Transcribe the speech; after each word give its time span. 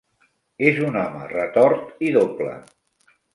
És 0.69 0.79
un 0.87 0.97
home 1.01 1.27
retort 1.33 2.01
i 2.09 2.11
doble. 2.17 2.57